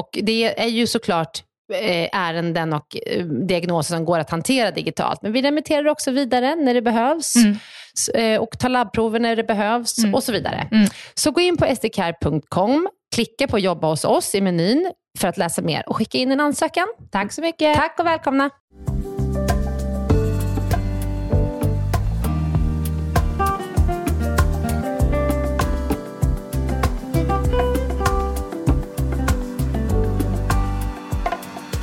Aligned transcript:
Och 0.00 0.18
det 0.22 0.60
är 0.60 0.68
ju 0.68 0.86
såklart 0.86 1.42
Eh, 1.72 2.08
ärenden 2.12 2.72
och 2.72 2.96
eh, 3.06 3.24
diagnoser 3.24 3.94
som 3.94 4.04
går 4.04 4.18
att 4.18 4.30
hantera 4.30 4.70
digitalt. 4.70 5.22
Men 5.22 5.32
vi 5.32 5.42
remitterar 5.42 5.88
också 5.88 6.10
vidare 6.10 6.54
när 6.54 6.74
det 6.74 6.82
behövs 6.82 7.36
mm. 7.36 7.56
Eh, 8.14 8.40
och 8.40 8.58
tar 8.58 8.68
labbprover 8.68 9.20
när 9.20 9.36
det 9.36 9.44
behövs 9.44 9.98
mm. 9.98 10.14
och 10.14 10.22
så 10.22 10.32
vidare. 10.32 10.68
Mm. 10.72 10.88
Så 11.14 11.30
gå 11.30 11.40
in 11.40 11.56
på 11.56 11.74
sdcare.com, 11.76 12.88
klicka 13.14 13.48
på 13.48 13.58
jobba 13.58 13.88
hos 13.88 14.04
oss 14.04 14.34
i 14.34 14.40
menyn 14.40 14.92
för 15.18 15.28
att 15.28 15.36
läsa 15.36 15.62
mer 15.62 15.88
och 15.88 15.96
skicka 15.96 16.18
in 16.18 16.32
en 16.32 16.40
ansökan. 16.40 16.86
Tack 17.10 17.32
så 17.32 17.40
mycket. 17.40 17.76
Tack 17.76 17.96
och 17.98 18.06
välkomna. 18.06 18.50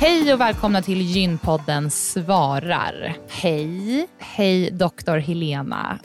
Hej 0.02 0.32
och 0.34 0.40
välkomna 0.40 0.82
till 0.82 1.00
Gynpodden 1.00 1.90
svarar. 1.90 3.16
Hej. 3.28 4.06
Hej 4.18 4.70
doktor 4.70 5.18
Helena. 5.18 5.98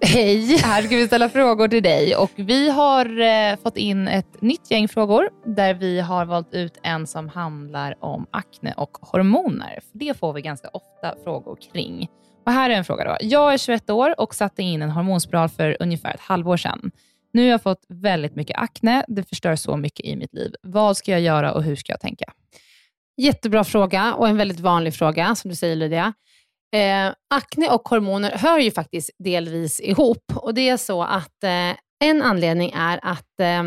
Hej. 0.00 0.56
Här 0.56 0.82
ska 0.82 0.96
vi 0.96 1.06
ställa 1.06 1.28
frågor 1.28 1.68
till 1.68 1.82
dig 1.82 2.16
och 2.16 2.30
vi 2.36 2.70
har 2.70 3.20
eh, 3.20 3.56
fått 3.56 3.76
in 3.76 4.08
ett 4.08 4.42
nytt 4.42 4.70
gäng 4.70 4.88
frågor 4.88 5.28
där 5.44 5.74
vi 5.74 6.00
har 6.00 6.24
valt 6.24 6.54
ut 6.54 6.78
en 6.82 7.06
som 7.06 7.28
handlar 7.28 8.04
om 8.04 8.26
akne 8.30 8.74
och 8.76 8.98
hormoner. 9.00 9.80
För 9.92 9.98
det 9.98 10.18
får 10.18 10.32
vi 10.32 10.42
ganska 10.42 10.68
ofta 10.68 11.14
frågor 11.24 11.58
kring. 11.72 12.08
Och 12.46 12.52
här 12.52 12.70
är 12.70 12.74
en 12.74 12.84
fråga 12.84 13.04
då. 13.04 13.16
Jag 13.20 13.52
är 13.52 13.58
21 13.58 13.90
år 13.90 14.20
och 14.20 14.34
satte 14.34 14.62
in 14.62 14.82
en 14.82 14.90
hormonspiral 14.90 15.48
för 15.48 15.76
ungefär 15.80 16.14
ett 16.14 16.20
halvår 16.20 16.56
sedan. 16.56 16.90
Nu 17.32 17.42
har 17.42 17.50
jag 17.50 17.62
fått 17.62 17.84
väldigt 17.88 18.36
mycket 18.36 18.58
akne. 18.58 19.04
Det 19.08 19.28
förstör 19.28 19.56
så 19.56 19.76
mycket 19.76 20.06
i 20.06 20.16
mitt 20.16 20.34
liv. 20.34 20.54
Vad 20.62 20.96
ska 20.96 21.10
jag 21.10 21.20
göra 21.20 21.52
och 21.52 21.62
hur 21.62 21.76
ska 21.76 21.92
jag 21.92 22.00
tänka? 22.00 22.32
Jättebra 23.16 23.64
fråga 23.64 24.14
och 24.14 24.28
en 24.28 24.36
väldigt 24.36 24.60
vanlig 24.60 24.94
fråga, 24.94 25.34
som 25.34 25.50
du 25.50 25.56
säger 25.56 25.76
Lydia. 25.76 26.12
Eh, 26.76 27.12
akne 27.34 27.68
och 27.68 27.88
hormoner 27.88 28.30
hör 28.30 28.58
ju 28.58 28.70
faktiskt 28.70 29.10
delvis 29.18 29.80
ihop. 29.80 30.32
Och 30.34 30.54
Det 30.54 30.68
är 30.68 30.76
så 30.76 31.02
att 31.02 31.44
eh, 31.44 31.76
en 32.04 32.22
anledning 32.22 32.72
är 32.76 33.00
att 33.02 33.40
eh, 33.40 33.62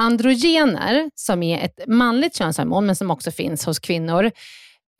androgener, 0.00 1.10
som 1.14 1.42
är 1.42 1.64
ett 1.64 1.80
manligt 1.86 2.36
könshormon, 2.36 2.86
men 2.86 2.96
som 2.96 3.10
också 3.10 3.30
finns 3.30 3.66
hos 3.66 3.78
kvinnor, 3.78 4.30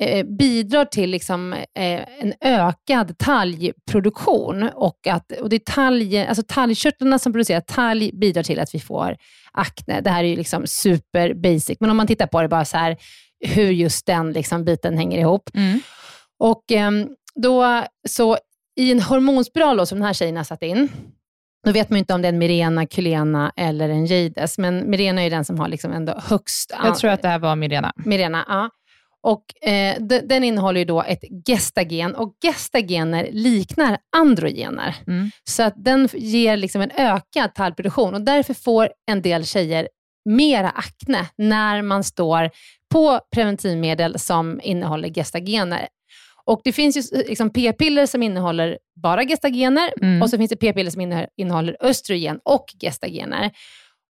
eh, 0.03 0.27
bidrar 0.27 0.85
till 0.85 1.11
liksom, 1.11 1.53
eh, 1.53 2.03
en 2.21 2.35
ökad 2.41 3.19
talgproduktion. 3.19 4.62
Och, 4.75 5.06
att, 5.06 5.33
och 5.33 5.49
det 5.49 5.56
är 5.56 5.73
talg, 5.73 6.19
alltså 6.19 6.43
talgkörtlarna 6.49 7.19
som 7.19 7.33
producerar 7.33 7.61
talg 7.61 8.11
bidrar 8.15 8.43
till 8.43 8.61
att 8.61 8.75
vi 8.75 8.81
får 8.81 9.17
akne. 9.53 10.00
Det 10.00 10.11
här 10.11 10.25
är 10.25 10.29
ju 10.29 10.37
liksom 10.37 10.67
super 10.67 11.35
basic, 11.35 11.76
men 11.81 11.91
om 11.91 11.97
man 11.97 12.06
tittar 12.06 12.26
på 12.26 12.43
det 12.43 12.49
bara 12.49 12.65
så 12.65 12.76
här, 12.76 12.97
hur 13.41 13.71
just 13.71 14.06
den 14.06 14.33
liksom 14.33 14.65
biten 14.65 14.99
hänger 14.99 15.19
ihop. 15.19 15.50
Mm. 15.55 15.81
Och 16.38 16.73
eh, 16.73 16.91
då, 17.35 17.85
så 18.09 18.38
I 18.77 18.93
en 18.93 19.00
hormonspiral 19.00 19.77
då, 19.77 19.87
som 19.87 19.99
den 19.99 20.06
här 20.06 20.12
tjejen 20.12 20.37
har 20.37 20.44
satt 20.44 20.62
in, 20.62 20.88
då 21.65 21.73
vet 21.73 21.91
man 21.91 21.99
inte 21.99 22.15
om 22.15 22.23
det 22.23 22.29
är 22.29 22.33
en 22.33 22.38
Mirena, 22.38 22.87
Kylena 22.87 23.53
eller 23.56 23.88
en 23.88 24.06
Jeides, 24.06 24.59
men 24.59 24.91
Mirena 24.91 25.23
är 25.23 25.31
den 25.31 25.44
som 25.44 25.59
har 25.59 25.69
liksom 25.69 25.93
ändå 25.93 26.21
högst... 26.25 26.75
Jag 26.85 26.99
tror 26.99 27.11
att 27.11 27.23
det 27.23 27.29
här 27.29 27.38
var 27.38 27.56
Mirena. 27.56 27.93
Mirena, 27.97 28.44
ja. 28.49 28.71
Och, 29.23 29.69
eh, 29.69 29.97
den 30.00 30.44
innehåller 30.44 30.79
ju 30.79 30.85
då 30.85 31.03
ett 31.03 31.25
gestagen 31.49 32.15
och 32.15 32.37
gestagener 32.44 33.29
liknar 33.32 33.99
androgener. 34.17 34.97
Mm. 35.06 35.31
Så 35.44 35.62
att 35.62 35.75
den 35.77 36.09
ger 36.12 36.56
liksom 36.56 36.81
en 36.81 36.91
ökad 36.91 37.55
talgproduktion 37.55 38.15
och 38.15 38.21
därför 38.21 38.55
får 38.55 38.89
en 39.11 39.23
del 39.23 39.44
tjejer 39.47 39.89
mera 40.26 40.70
akne 40.70 41.26
när 41.37 41.82
man 41.82 42.05
står 42.05 42.50
på 42.93 43.20
preventivmedel 43.34 44.19
som 44.19 44.61
innehåller 44.62 45.08
gestagener. 45.08 45.87
Och 46.44 46.61
Det 46.64 46.73
finns 46.73 46.96
ju 46.96 47.19
liksom 47.28 47.50
p-piller 47.50 48.06
som 48.06 48.23
innehåller 48.23 48.78
bara 49.02 49.25
gestagener 49.25 49.90
Mm. 50.02 50.23
och 50.23 50.31
så 50.31 50.37
finns 50.38 50.50
det 50.50 50.56
p-piller 50.56 50.90
som 50.90 51.00
inne- 51.02 51.26
innehåller 51.37 51.76
östrogen 51.81 52.40
och 52.44 52.64
gestagener. 52.82 53.50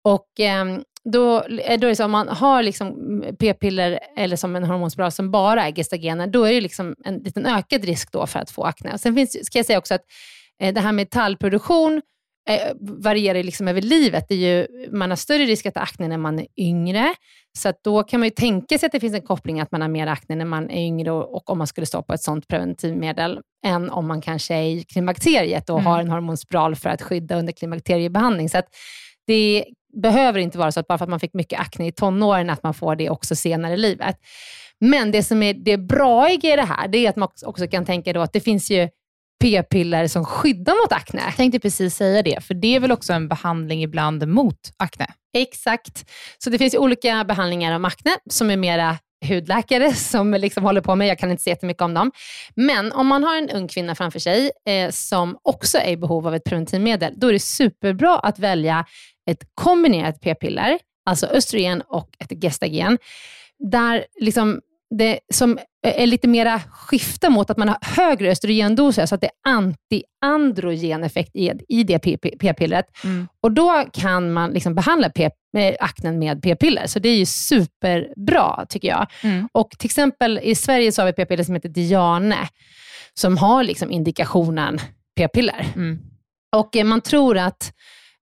Och 0.04 0.26
ehm, 0.40 0.82
då, 1.12 1.36
eh, 1.42 1.78
då 1.78 1.86
är 1.86 1.88
det 1.88 1.96
så 1.96 2.04
om 2.04 2.10
man 2.10 2.28
har 2.28 2.62
liksom 2.62 2.94
p-piller 3.40 3.98
eller 4.16 4.36
som 4.36 4.56
en 4.56 4.64
hormonspiral 4.64 5.12
som 5.12 5.30
bara 5.30 5.66
är 5.66 5.72
gestagener, 5.72 6.26
då 6.26 6.44
är 6.44 6.52
det 6.52 6.60
liksom 6.60 6.94
en 7.04 7.18
liten 7.18 7.46
ökad 7.46 7.84
risk 7.84 8.12
då 8.12 8.26
för 8.26 8.38
att 8.38 8.50
få 8.50 8.64
akne. 8.64 8.92
Och 8.92 9.00
sen 9.00 9.14
finns, 9.14 9.46
ska 9.46 9.58
jag 9.58 9.66
säga 9.66 9.78
också 9.78 9.94
att 9.94 10.02
eh, 10.62 10.74
det 10.74 10.80
här 10.80 10.92
med 10.92 11.10
tallproduktion 11.10 11.94
eh, 11.96 12.00
varierar 12.80 13.36
ju 13.38 13.42
liksom 13.42 13.68
över 13.68 13.82
livet. 13.82 14.24
Det 14.28 14.34
är 14.34 14.38
ju, 14.38 14.66
man 14.90 15.10
har 15.10 15.16
större 15.16 15.44
risk 15.44 15.66
att 15.66 15.74
ha 15.74 15.82
akne 15.82 16.08
när 16.08 16.18
man 16.18 16.38
är 16.38 16.46
yngre, 16.56 17.14
så 17.58 17.68
att 17.68 17.84
då 17.84 18.02
kan 18.02 18.20
man 18.20 18.26
ju 18.26 18.30
tänka 18.30 18.78
sig 18.78 18.86
att 18.86 18.92
det 18.92 19.00
finns 19.00 19.14
en 19.14 19.22
koppling 19.22 19.60
att 19.60 19.72
man 19.72 19.80
har 19.80 19.88
mer 19.88 20.06
akne 20.06 20.36
när 20.36 20.44
man 20.44 20.70
är 20.70 20.86
yngre 20.86 21.10
och, 21.10 21.34
och 21.36 21.50
om 21.50 21.58
man 21.58 21.66
skulle 21.66 21.86
stå 21.86 22.02
på 22.02 22.12
ett 22.12 22.22
sånt 22.22 22.48
preventivmedel, 22.48 23.40
än 23.66 23.90
om 23.90 24.06
man 24.06 24.20
kanske 24.20 24.54
är 24.54 24.62
i 24.62 24.84
klimakteriet 24.84 25.70
och 25.70 25.78
Mm. 25.78 25.86
har 25.86 26.00
en 26.00 26.10
hormonspiral 26.10 26.76
för 26.76 26.90
att 26.90 27.02
skydda 27.02 27.36
under 27.38 27.52
klimakteriebehandling. 27.52 28.48
Så 28.48 28.62
det 29.26 29.64
behöver 30.02 30.38
inte 30.38 30.58
vara 30.58 30.72
så 30.72 30.80
att 30.80 30.86
bara 30.86 30.98
för 30.98 31.04
att 31.04 31.10
man 31.10 31.20
fick 31.20 31.34
mycket 31.34 31.60
akne 31.60 31.86
i 31.86 31.92
tonåren, 31.92 32.50
att 32.50 32.62
man 32.62 32.74
får 32.74 32.96
det 32.96 33.10
också 33.10 33.36
senare 33.36 33.74
i 33.74 33.76
livet. 33.76 34.16
Men 34.80 35.10
det 35.10 35.22
som 35.22 35.42
är 35.42 35.54
det 35.54 35.78
bra 35.78 36.30
i 36.30 36.36
det 36.36 36.62
här, 36.62 36.88
det 36.88 36.98
är 36.98 37.08
att 37.08 37.16
man 37.16 37.28
också 37.46 37.66
kan 37.66 37.84
tänka 37.84 38.12
då 38.12 38.20
att 38.20 38.32
det 38.32 38.40
finns 38.40 38.70
ju 38.70 38.88
p-piller 39.44 40.08
som 40.08 40.24
skyddar 40.24 40.82
mot 40.82 40.92
akne. 40.92 41.22
Jag 41.24 41.36
tänkte 41.36 41.60
precis 41.60 41.96
säga 41.96 42.22
det, 42.22 42.44
för 42.44 42.54
det 42.54 42.76
är 42.76 42.80
väl 42.80 42.92
också 42.92 43.12
en 43.12 43.28
behandling 43.28 43.82
ibland 43.82 44.28
mot 44.28 44.58
akne? 44.76 45.06
Exakt. 45.36 46.10
Så 46.38 46.50
det 46.50 46.58
finns 46.58 46.74
olika 46.74 47.24
behandlingar 47.24 47.74
av 47.74 47.84
akne 47.84 48.16
som 48.30 48.50
är 48.50 48.56
mera 48.56 48.98
hudläkare 49.28 49.92
som 49.92 50.34
liksom 50.34 50.64
håller 50.64 50.80
på 50.80 50.94
med. 50.94 51.08
Jag 51.08 51.18
kan 51.18 51.30
inte 51.30 51.42
se 51.42 51.50
jättemycket 51.50 51.82
om 51.82 51.94
dem. 51.94 52.12
Men 52.56 52.92
om 52.92 53.06
man 53.06 53.24
har 53.24 53.38
en 53.38 53.50
ung 53.50 53.68
kvinna 53.68 53.94
framför 53.94 54.18
sig 54.18 54.50
eh, 54.68 54.90
som 54.90 55.38
också 55.42 55.78
är 55.78 55.90
i 55.90 55.96
behov 55.96 56.26
av 56.26 56.34
ett 56.34 56.44
preventivmedel, 56.44 57.14
då 57.16 57.28
är 57.28 57.32
det 57.32 57.40
superbra 57.40 58.18
att 58.18 58.38
välja 58.38 58.84
ett 59.30 59.42
kombinerat 59.54 60.20
p-piller, 60.20 60.78
alltså 61.06 61.26
östrogen 61.26 61.82
och 61.88 62.08
ett 62.18 62.42
gestagen, 62.42 62.98
där 63.58 64.04
liksom 64.20 64.60
det 64.98 65.20
som 65.32 65.58
är 65.88 66.06
lite 66.06 66.28
mera 66.28 66.60
skifta 66.70 67.30
mot 67.30 67.50
att 67.50 67.56
man 67.56 67.68
har 67.68 67.78
högre 67.80 68.30
östrogendoser, 68.30 69.06
så 69.06 69.14
att 69.14 69.20
det 69.20 69.26
är 69.26 69.50
anti-androgen 69.52 71.04
effekt 71.04 71.36
i, 71.36 71.52
i 71.68 71.82
det 71.84 71.98
p-pillret. 71.98 72.86
Och 73.42 73.52
då 73.52 73.84
kan 73.92 74.32
man 74.32 74.50
liksom 74.50 74.74
behandla 74.74 75.10
p- 75.10 75.30
med 75.52 75.76
aknen 75.80 76.18
med 76.18 76.42
p-piller. 76.42 76.86
Så 76.86 76.98
det 76.98 77.08
är 77.08 77.16
ju 77.16 77.26
superbra, 77.26 78.66
tycker 78.68 78.88
jag. 78.88 79.06
Mm. 79.22 79.48
Och 79.52 79.70
till 79.78 79.86
exempel 79.86 80.40
i 80.42 80.54
Sverige 80.54 80.92
så 80.92 81.02
har 81.02 81.06
vi 81.06 81.12
p-piller 81.12 81.44
som 81.44 81.54
heter 81.54 81.68
Diane, 81.68 82.48
som 83.14 83.36
har 83.36 83.64
liksom 83.64 83.90
indikationen 83.90 84.78
p-piller. 85.16 85.66
Mm. 85.74 85.98
Och 86.56 86.76
eh, 86.76 86.84
man 86.84 87.00
tror 87.00 87.38
att, 87.38 87.72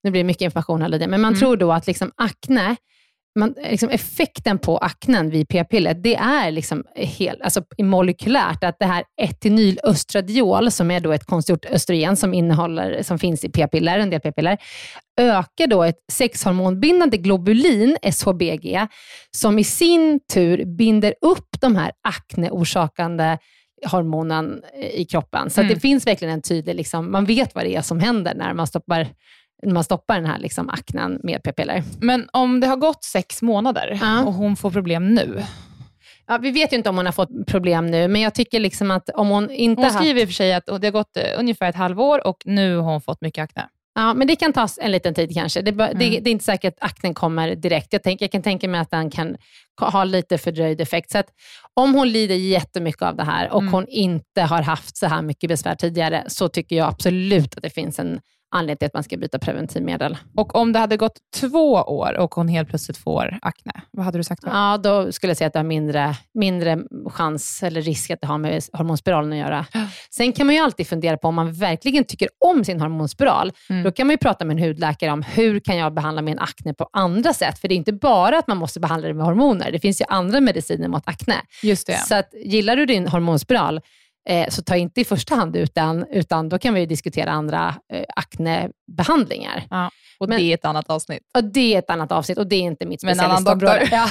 nu 0.03 0.11
blir 0.11 0.21
det 0.21 0.27
mycket 0.27 0.43
information 0.43 0.83
här 0.83 0.89
Lydia, 0.89 1.09
men 1.09 1.21
man 1.21 1.33
Mm. 1.33 1.41
tror 1.41 1.57
då 1.57 1.73
att 1.73 1.87
liksom 1.87 2.13
akne, 2.17 2.77
man, 3.39 3.55
liksom 3.71 3.89
effekten 3.89 4.59
på 4.59 4.79
aknen 4.79 5.31
vid 5.31 5.49
p-piller, 5.49 5.95
det 5.95 6.15
är 6.15 6.51
liksom 6.51 6.85
helt, 6.95 7.41
alltså 7.43 7.63
molekylärt, 7.79 8.65
att 8.65 8.77
det 8.79 8.87
här 8.87 9.05
etynylöstradiol, 9.23 10.71
som 10.71 10.91
är 10.91 11.01
då 11.01 11.13
ett 11.13 11.25
konstgjort 11.27 11.65
östrogen 11.65 12.17
som, 12.17 12.35
innehåller, 12.35 13.03
som 13.03 13.19
finns 13.19 13.45
i 13.45 13.49
p-piller, 13.49 13.99
en 13.99 14.11
del 14.11 14.21
p-piller, 14.21 14.59
ökar 15.21 15.67
då 15.67 15.83
ett 15.83 15.99
sexhormonbindande 16.13 17.17
globulin, 17.17 17.97
SHBG, 18.03 18.87
som 19.31 19.59
i 19.59 19.65
sin 19.65 20.21
tur 20.33 20.65
binder 20.65 21.15
upp 21.21 21.49
de 21.61 21.77
här 21.77 21.93
akneorsakande 22.09 23.39
hormonen 23.87 24.63
i 24.95 25.05
kroppen. 25.05 25.51
Så 25.51 25.61
Mm. 25.61 25.75
det 25.75 25.81
finns 25.81 26.07
verkligen 26.07 26.35
en 26.35 26.43
tydlig, 26.43 26.75
liksom, 26.75 27.13
man 27.13 27.25
vet 27.25 27.55
vad 27.55 27.65
det 27.65 27.77
är 27.77 27.83
som 27.83 28.01
händer 28.01 28.35
när 28.35 28.55
man 28.55 28.67
stoppar, 28.67 29.09
när 29.63 29.73
man 29.75 29.85
stoppar 29.85 30.15
den 30.15 30.27
här 30.27 30.39
liksom, 30.39 30.69
aknen 30.71 31.21
med 31.23 31.43
p-piller. 31.43 31.83
Men 32.01 32.29
om 32.33 32.61
det 32.61 32.67
har 32.67 32.77
gått 32.77 33.05
sex 33.05 33.43
månader 33.43 33.99
Ja. 34.03 34.25
och 34.25 34.33
hon 34.33 34.57
får 34.57 34.71
problem 34.71 35.15
nu. 35.15 35.43
Ja, 36.27 36.39
vi 36.39 36.51
vet 36.51 36.73
ju 36.73 36.77
inte 36.77 36.91
om 36.91 36.97
hon 36.97 37.07
har 37.07 37.13
fått 37.13 37.47
problem 37.47 37.87
nu, 37.87 38.09
men 38.09 38.21
jag 38.21 38.35
tycker 38.35 38.61
liksom 38.61 38.91
att 38.91 39.09
om 39.15 39.29
hon 39.29 39.51
inte 39.51 39.83
Hon 39.83 39.91
skriver 39.91 40.21
i 40.21 40.25
och 40.25 40.29
för 40.29 40.35
sig 40.35 40.53
att 40.55 40.67
det 40.67 40.73
har 40.87 40.91
gått 40.91 41.17
eh, 41.17 41.23
ungefär 41.39 41.69
ett 41.69 41.75
halvår 41.77 42.27
och 42.27 42.37
nu 42.45 42.77
har 42.77 42.91
hon 42.93 43.01
fått 43.01 43.21
mycket 43.21 43.43
akne. 43.45 43.69
Ja, 43.95 44.15
men 44.15 44.27
det 44.27 44.37
kan 44.37 44.53
ta 44.53 44.69
en 44.81 44.93
liten 44.93 45.15
tid 45.15 45.35
kanske. 45.35 45.63
Det, 45.63 45.73
bör- 45.73 45.95
det, 45.95 46.07
Mm. 46.09 46.25
det 46.25 46.31
är 46.31 46.33
inte 46.33 46.45
säkert 46.45 46.75
att 46.81 46.91
aknen 46.91 47.15
kommer 47.15 47.55
direkt. 47.55 47.93
Jag, 47.93 48.03
tänker, 48.03 48.25
jag 48.25 48.33
kan 48.33 48.43
tänka 48.43 48.69
mig 48.69 48.81
att 48.81 48.91
den 48.91 49.11
kan 49.11 49.37
ka- 49.81 49.91
ha 49.91 50.05
lite 50.05 50.39
fördröjd 50.39 50.81
effekt. 50.81 51.11
Så 51.11 51.19
att 51.19 51.27
om 51.75 51.95
hon 51.95 52.09
lider 52.09 52.35
jättemycket 52.35 53.03
av 53.03 53.17
det 53.17 53.25
här 53.25 53.51
och 53.51 53.61
Mm. 53.61 53.73
hon 53.73 53.87
inte 53.89 54.43
har 54.43 54.63
haft 54.63 54.97
så 54.97 55.07
här 55.07 55.23
mycket 55.23 55.49
besvär 55.49 55.75
tidigare, 55.75 56.25
så 56.29 56.49
tycker 56.49 56.77
jag 56.77 56.89
absolut 56.89 57.57
att 57.57 57.63
det 57.63 57.71
finns 57.71 57.99
en 57.99 58.21
anledning 58.53 58.77
till 58.77 58.87
att 58.87 58.95
man 58.95 59.03
ska 59.03 59.17
byta 59.17 59.39
preventivmedel. 59.39 60.19
Och 60.37 60.55
om 60.55 60.73
det 60.73 60.79
hade 60.79 60.97
gått 60.97 61.19
två 61.41 61.73
år 61.73 62.19
och 62.19 62.35
hon 62.35 62.49
helt 62.49 62.69
plötsligt 62.69 62.97
får 62.97 63.39
akne, 63.43 63.73
vad 63.91 64.05
hade 64.05 64.19
du 64.19 64.25
sagt 64.25 64.43
då? 64.43 64.49
Ja, 64.53 64.79
då 64.83 65.13
skulle 65.13 65.31
jag 65.31 65.37
säga 65.37 65.47
att 65.47 65.53
det 65.53 65.59
har 65.59 65.65
mindre, 65.65 66.17
mindre 66.35 66.79
chans 67.07 67.63
eller 67.63 67.83
risk 67.83 68.11
att 68.11 68.21
det 68.21 68.27
har 68.27 68.39
med 68.39 68.63
hormonspiralen 68.73 69.33
att 69.33 69.39
göra. 69.39 69.67
Sen 70.11 70.33
kan 70.33 70.47
man 70.47 70.55
ju 70.55 70.61
alltid 70.61 70.87
fundera 70.87 71.17
på 71.17 71.29
om 71.29 71.35
man 71.35 71.53
verkligen 71.53 72.05
tycker 72.05 72.29
om 72.39 72.65
sin 72.65 72.81
hormonspiral. 72.81 73.53
Mm. 73.71 73.83
Då 73.83 73.93
kan 73.93 74.07
man 74.07 74.15
ju 74.15 74.19
prata 74.19 74.45
med 74.45 74.57
en 74.57 74.63
hudläkare 74.63 75.11
om 75.11 75.23
hur 75.23 75.61
kan 75.61 75.77
jag 75.77 75.95
behandla 75.95 76.23
min 76.23 76.39
akne 76.39 76.75
på 76.75 76.89
andra 76.93 77.33
sätt? 77.33 77.59
För 77.59 77.69
det 77.69 77.75
är 77.75 77.77
inte 77.77 77.93
bara 77.93 78.39
att 78.39 78.47
man 78.47 78.57
måste 78.57 78.81
behandla 78.81 79.09
det 79.09 79.15
med 79.15 79.27
hormoner. 79.27 79.73
Det 79.73 79.81
finns 79.81 80.01
ju 80.01 80.05
andra 80.09 80.41
mediciner 80.41 80.89
mot 80.89 81.09
akne. 81.09 81.35
Just 81.63 81.87
det. 81.87 81.99
Så 81.99 82.15
att, 82.15 82.35
gillar 82.45 82.77
du 82.77 82.87
din 82.87 83.09
hormonspiral, 83.09 83.81
så 84.49 84.63
ta 84.63 84.77
inte 84.77 85.01
i 85.01 85.05
första 85.05 85.35
hand 85.35 85.57
ut 85.57 85.75
den, 85.75 86.07
utan 86.11 86.49
då 86.49 86.59
kan 86.59 86.75
vi 86.75 86.87
diskutera 86.87 87.31
andra 87.31 87.75
eh, 87.93 88.05
aknebehandlingar. 88.17 89.67
Ja. 89.71 89.91
Och 90.19 90.29
Men- 90.29 90.39
det 90.39 90.45
är 90.45 90.55
ett 90.55 90.65
annat 90.65 90.91
avsnitt. 90.91 91.23
Och 91.37 91.45
det 91.45 91.75
är 91.75 91.79
ett 91.79 91.91
annat 91.91 92.13
avsnitt 92.13 92.39
och 92.39 92.47
det 92.47 92.57
är 92.57 92.61
inte 92.61 92.87
mitt 92.87 93.01
specialistområde. 93.01 93.89
Ja. 93.91 94.09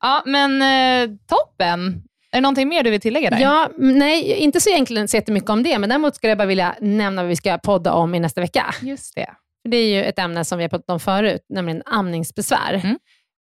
Ja, 0.00 0.22
men 0.26 0.62
eh, 0.62 1.16
toppen. 1.28 2.02
Är 2.32 2.36
det 2.36 2.40
någonting 2.40 2.68
mer 2.68 2.82
du 2.82 2.90
vill 2.90 3.00
tillägga 3.00 3.30
där? 3.30 3.38
Ja, 3.38 3.70
nej, 3.78 4.32
inte 4.32 4.60
så 4.60 4.70
egentligen 4.70 5.08
så 5.08 5.16
jättemycket 5.16 5.50
om 5.50 5.62
det, 5.62 5.78
men 5.78 5.88
däremot 5.88 6.16
skulle 6.16 6.30
jag 6.30 6.38
bara 6.38 6.46
vilja 6.46 6.76
nämna 6.80 7.22
vad 7.22 7.28
vi 7.28 7.36
ska 7.36 7.58
podda 7.58 7.92
om 7.92 8.14
i 8.14 8.20
nästa 8.20 8.40
vecka. 8.40 8.74
Just 8.82 9.14
det. 9.14 9.30
Det 9.68 9.76
är 9.76 9.88
ju 9.88 10.04
ett 10.04 10.18
ämne 10.18 10.44
som 10.44 10.58
vi 10.58 10.64
har 10.64 10.68
pratat 10.68 10.90
om 10.90 11.00
förut, 11.00 11.40
nämligen 11.48 11.82
amningsbesvär. 11.86 12.74
Mm. 12.84 12.98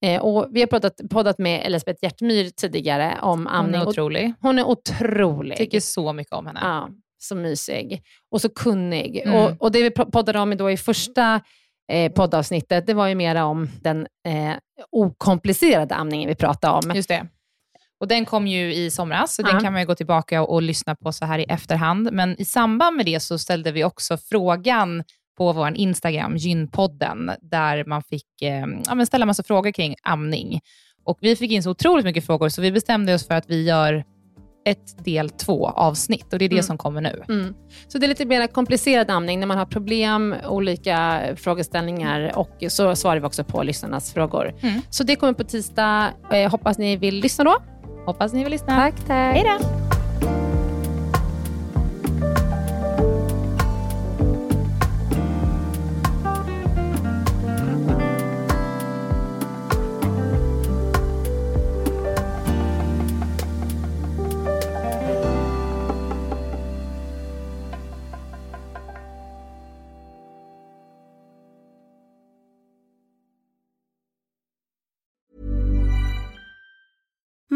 Eh, 0.06 0.22
och 0.22 0.48
vi 0.52 0.60
har 0.60 0.68
pratat, 0.68 1.02
poddat 1.10 1.38
med 1.38 1.66
Elisabeth 1.66 2.00
Hjärtmyr 2.04 2.50
tidigare 2.50 3.18
om 3.22 3.40
Hon 3.40 3.48
amning. 3.48 3.76
är 3.76 3.82
och 3.84 3.88
otrolig. 3.90 4.34
hon 4.42 4.60
är 4.60 4.64
otrolig. 4.64 5.58
Tycker 5.58 5.80
så 5.80 6.14
mycket 6.14 6.34
om 6.34 6.48
henne. 6.48 6.60
Ja, 6.64 6.90
så 7.18 7.36
mysig 7.36 8.02
och 8.32 8.42
så 8.42 8.50
kunnig. 8.50 9.22
Mm. 9.26 9.36
Och, 9.36 9.62
och 9.62 9.72
det 9.72 9.84
vi 9.84 9.90
poddade 9.92 10.40
om 10.40 10.58
då 10.58 10.72
i 10.72 10.78
första 10.78 11.42
eh, 11.92 12.12
poddavsnittet, 12.12 12.88
det 12.88 12.94
var 12.94 13.08
ju 13.08 13.16
mera 13.16 13.46
om 13.46 13.70
den 13.82 14.08
eh, 14.28 14.54
okomplicerade 14.92 15.96
amningen 15.96 16.30
vi 16.30 16.36
pratade 16.36 16.74
om. 16.88 16.96
Just 16.96 17.10
det. 17.10 17.28
Och 18.00 18.08
den 18.08 18.26
kom 18.26 18.48
ju 18.48 18.74
i 18.74 18.92
somras, 18.92 19.36
så 19.36 19.42
Ja. 19.42 19.52
den 19.52 19.62
kan 19.64 19.74
man 19.74 19.82
ju 19.82 19.88
gå 19.88 19.96
tillbaka 19.96 20.42
och, 20.42 20.54
och 20.54 20.62
lyssna 20.62 20.96
på 20.96 21.12
så 21.12 21.26
här 21.26 21.40
i 21.40 21.44
efterhand. 21.44 22.10
Men 22.12 22.42
i 22.42 22.46
samband 22.46 22.98
med 22.98 23.06
det 23.06 23.20
så 23.20 23.38
ställde 23.40 23.72
vi 23.72 23.84
också 23.84 24.18
frågan 24.18 25.04
på 25.40 25.54
vår 25.54 25.72
Instagram, 25.76 26.38
Gynpodden, 26.38 27.32
där 27.42 27.86
man 27.86 28.04
fick 28.04 28.42
eh, 28.42 28.66
ja, 28.98 29.06
ställa 29.06 29.26
massa 29.26 29.44
frågor 29.44 29.72
kring 29.72 29.96
amning. 30.04 30.60
Och 31.06 31.18
vi 31.22 31.36
fick 31.36 31.52
in 31.52 31.64
så 31.64 31.72
otroligt 31.72 32.06
mycket 32.06 32.26
frågor, 32.26 32.50
så 32.50 32.62
vi 32.62 32.72
bestämde 32.72 33.14
oss 33.14 33.28
för 33.28 33.34
att 33.36 33.50
vi 33.50 33.64
gör 33.64 34.04
ett 34.66 35.06
del 35.06 35.30
två 35.30 35.68
avsnitt 35.70 36.34
och 36.34 36.40
det 36.40 36.46
är 36.46 36.50
det 36.50 36.56
Mm. 36.56 36.64
som 36.64 36.78
kommer 36.78 37.02
nu. 37.02 37.24
Mm. 37.30 37.54
Så 37.88 37.98
det 37.98 38.06
är 38.06 38.08
lite 38.08 38.26
mer 38.26 38.48
komplicerad 38.48 39.10
amning 39.12 39.40
när 39.40 39.48
man 39.48 39.58
har 39.58 39.66
problem, 39.66 40.36
olika 40.50 41.22
frågeställningar 41.36 42.32
och 42.38 42.64
så 42.70 42.96
svarar 42.96 43.20
vi 43.20 43.26
också 43.28 43.44
på 43.44 43.64
lyssnarnas 43.64 44.14
frågor. 44.14 44.54
Mm. 44.62 44.82
Så 44.90 45.04
det 45.04 45.16
kommer 45.16 45.34
på 45.34 45.44
tisdag. 45.44 46.10
Eh, 46.34 46.52
hoppas 46.52 46.78
ni 46.78 46.96
vill 46.98 47.16
lyssna 47.16 47.44
då. 47.44 47.58
Hoppas 48.06 48.34
ni 48.34 48.44
vill 48.44 48.52
lyssna. 48.52 48.76
Tack, 48.76 48.96
tack. 48.96 49.36
Hej 49.36 49.44
då! 49.60 49.99